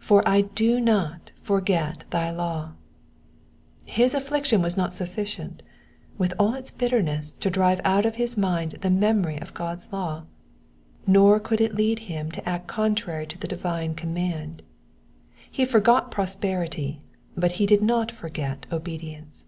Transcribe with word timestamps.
""For 0.00 0.28
I 0.28 0.40
do 0.40 0.80
not 0.80 1.30
forget 1.40 2.06
thy 2.10 2.32
law^ 2.32 2.72
His 3.86 4.12
afiliction 4.12 4.60
was 4.60 4.76
not 4.76 4.92
sufficient, 4.92 5.62
with 6.18 6.34
all 6.40 6.54
its 6.56 6.72
bitterness, 6.72 7.38
to 7.38 7.50
drive 7.50 7.80
out 7.84 8.04
of 8.04 8.16
his 8.16 8.36
mind 8.36 8.72
the 8.80 8.90
memory 8.90 9.40
of 9.40 9.54
God's 9.54 9.92
law; 9.92 10.24
nor 11.06 11.38
could 11.38 11.60
it 11.60 11.76
lead 11.76 12.00
him 12.10 12.32
to 12.32 12.48
act 12.48 12.66
contrary 12.66 13.28
to 13.28 13.38
the 13.38 13.46
divine 13.46 13.94
command. 13.94 14.62
He 15.48 15.64
forgot 15.64 16.10
prosperity, 16.10 17.00
but 17.36 17.52
he 17.62 17.66
did 17.66 17.80
not 17.80 18.10
forget 18.10 18.66
obedience. 18.72 19.44